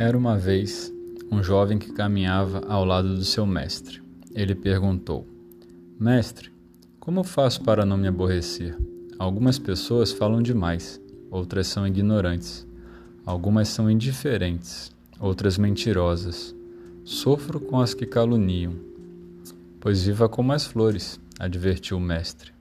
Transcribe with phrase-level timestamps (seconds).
[0.00, 0.90] Era uma vez
[1.30, 4.00] um jovem que caminhava ao lado do seu mestre.
[4.34, 5.28] Ele perguntou:
[5.98, 6.50] Mestre,
[6.98, 8.74] como faço para não me aborrecer?
[9.18, 10.98] Algumas pessoas falam demais,
[11.30, 12.66] outras são ignorantes.
[13.26, 14.90] Algumas são indiferentes,
[15.20, 16.56] outras mentirosas.
[17.04, 18.72] Sofro com as que caluniam.
[19.80, 22.54] Pois viva como as flores, advertiu o mestre.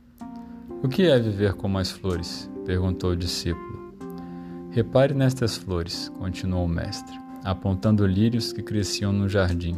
[0.83, 2.49] O que é viver como as flores?
[2.65, 3.95] perguntou o discípulo.
[4.71, 9.75] Repare nestas flores, continuou o mestre apontando lírios que cresciam no jardim.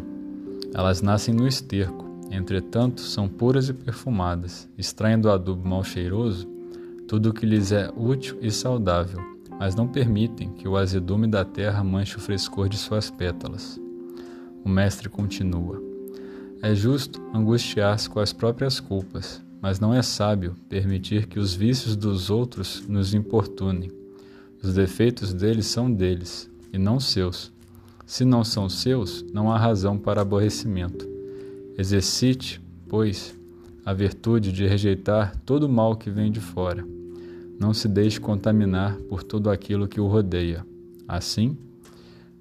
[0.73, 6.47] Elas nascem no esterco, entretanto são puras e perfumadas, extraem do adubo mal cheiroso
[7.11, 9.19] tudo o que lhes é útil e saudável,
[9.59, 13.77] mas não permitem que o azedume da terra manche o frescor de suas pétalas.
[14.63, 15.81] O mestre continua:
[16.61, 21.97] É justo angustiar-se com as próprias culpas, mas não é sábio permitir que os vícios
[21.97, 23.91] dos outros nos importunem.
[24.63, 27.51] Os defeitos deles são deles, e não seus.
[28.05, 31.07] Se não são seus, não há razão para aborrecimento.
[31.77, 33.33] Exercite, pois,
[33.85, 36.85] a virtude de rejeitar todo o mal que vem de fora.
[37.59, 40.65] Não se deixe contaminar por tudo aquilo que o rodeia.
[41.07, 41.57] Assim,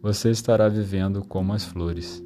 [0.02, 2.22] você estará vivendo como as flores.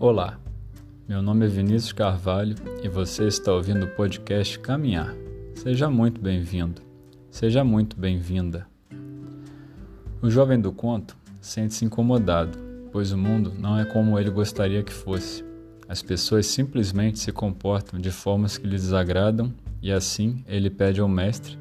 [0.00, 0.38] Olá,
[1.08, 2.54] meu nome é Vinícius Carvalho
[2.84, 5.12] e você está ouvindo o podcast Caminhar.
[5.56, 6.80] Seja muito bem-vindo,
[7.28, 8.68] seja muito bem-vinda.
[10.22, 12.56] O jovem do conto sente-se incomodado,
[12.92, 15.44] pois o mundo não é como ele gostaria que fosse.
[15.88, 21.08] As pessoas simplesmente se comportam de formas que lhe desagradam e assim ele pede ao
[21.08, 21.58] mestre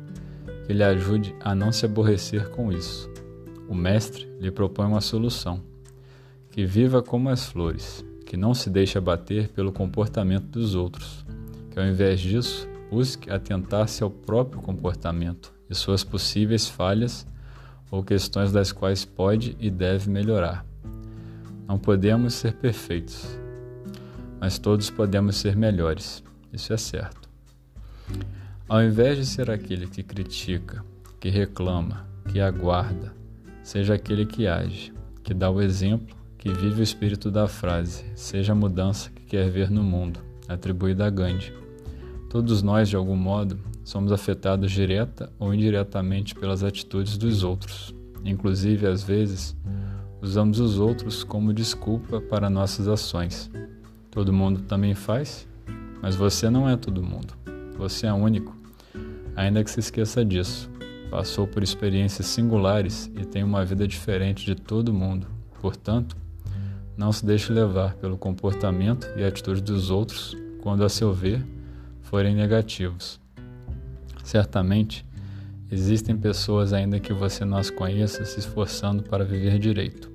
[0.68, 3.10] que lhe ajude a não se aborrecer com isso.
[3.68, 5.60] O mestre lhe propõe uma solução:
[6.52, 11.26] que viva como as flores que não se deixe abater pelo comportamento dos outros,
[11.72, 17.26] que ao invés disso busque atentar-se ao próprio comportamento e suas possíveis falhas
[17.90, 20.66] ou questões das quais pode e deve melhorar.
[21.66, 23.26] Não podemos ser perfeitos,
[24.42, 26.22] mas todos podemos ser melhores,
[26.52, 27.30] isso é certo.
[28.68, 30.84] Ao invés de ser aquele que critica,
[31.18, 33.14] que reclama, que aguarda,
[33.64, 34.92] seja aquele que age,
[35.24, 36.17] que dá o exemplo
[36.54, 41.10] vive o espírito da frase, seja a mudança que quer ver no mundo, atribuída a
[41.10, 41.54] Gandhi.
[42.30, 47.96] Todos nós, de algum modo, somos afetados direta ou indiretamente pelas atitudes dos outros.
[48.24, 49.56] Inclusive, às vezes,
[50.22, 53.50] usamos os outros como desculpa para nossas ações.
[54.12, 55.48] Todo mundo também faz,
[56.02, 57.34] mas você não é todo mundo.
[57.78, 58.56] Você é único,
[59.36, 60.70] ainda que se esqueça disso.
[61.10, 65.28] Passou por experiências singulares e tem uma vida diferente de todo mundo.
[65.62, 66.18] Portanto,
[66.98, 71.46] não se deixe levar pelo comportamento e atitude dos outros quando, a seu ver,
[72.02, 73.20] forem negativos.
[74.24, 75.06] Certamente,
[75.72, 80.12] existem pessoas ainda que você não as conheça se esforçando para viver direito,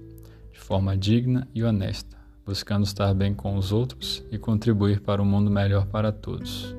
[0.53, 5.25] de forma digna e honesta, buscando estar bem com os outros e contribuir para um
[5.25, 6.75] mundo melhor para todos.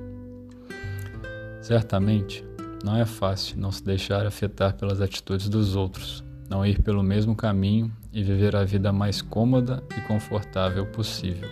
[1.62, 2.46] Certamente,
[2.84, 7.36] não é fácil não se deixar afetar pelas atitudes dos outros, não ir pelo mesmo
[7.36, 11.50] caminho e viver a vida mais cômoda e confortável possível.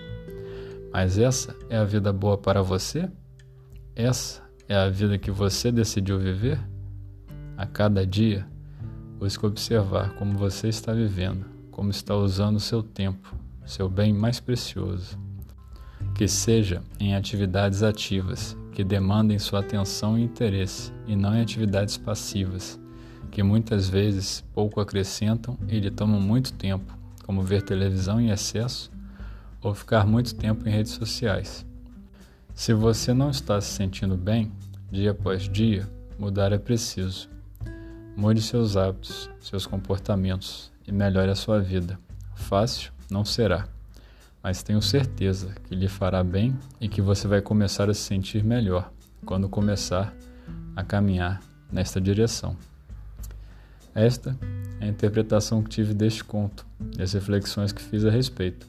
[0.93, 3.09] Mas essa é a vida boa para você?
[3.95, 6.59] Essa é a vida que você decidiu viver?
[7.57, 8.45] A cada dia,
[9.17, 13.35] busque observar como você está vivendo, como está usando o seu tempo,
[13.65, 15.17] seu bem mais precioso.
[16.13, 21.97] Que seja em atividades ativas, que demandem sua atenção e interesse, e não em atividades
[21.97, 22.79] passivas
[23.29, 28.91] que muitas vezes pouco acrescentam e lhe tomam muito tempo, como ver televisão em excesso
[29.61, 31.65] ou ficar muito tempo em redes sociais.
[32.53, 34.51] Se você não está se sentindo bem,
[34.91, 35.87] dia após dia,
[36.17, 37.29] mudar é preciso.
[38.15, 41.97] Mude seus hábitos, seus comportamentos e melhore a sua vida.
[42.35, 43.67] Fácil não será,
[44.43, 48.43] mas tenho certeza que lhe fará bem e que você vai começar a se sentir
[48.43, 48.91] melhor
[49.25, 50.13] quando começar
[50.75, 51.41] a caminhar
[51.71, 52.55] nesta direção.
[53.93, 54.37] Esta
[54.79, 56.65] é a interpretação que tive deste conto
[56.97, 58.65] e as reflexões que fiz a respeito.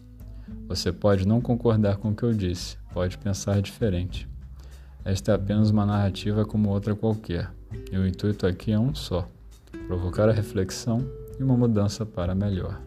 [0.67, 4.29] Você pode não concordar com o que eu disse, pode pensar diferente.
[5.05, 7.51] Esta é apenas uma narrativa como outra qualquer,
[7.91, 9.29] e o intuito aqui é um só:
[9.87, 11.07] provocar a reflexão
[11.39, 12.81] e uma mudança para melhor.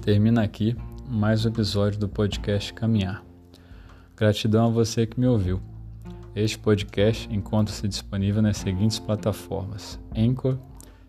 [0.00, 0.74] Termina aqui
[1.06, 3.29] mais um episódio do podcast Caminhar.
[4.20, 5.58] Gratidão a você que me ouviu.
[6.36, 10.58] Este podcast encontra-se disponível nas seguintes plataformas: Anchor,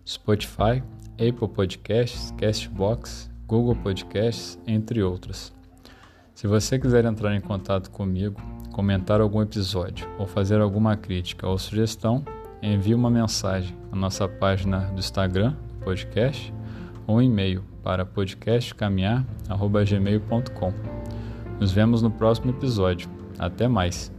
[0.08, 0.82] Spotify,
[1.16, 5.54] Apple Podcasts, Castbox, Google Podcasts, entre outras.
[6.34, 8.42] Se você quiser entrar em contato comigo,
[8.72, 12.24] comentar algum episódio ou fazer alguma crítica ou sugestão,
[12.64, 16.54] envie uma mensagem na nossa página do Instagram podcast
[17.06, 21.01] ou um e-mail para podcastcaminhar.gmail.com.
[21.62, 23.08] Nos vemos no próximo episódio.
[23.38, 24.12] Até mais!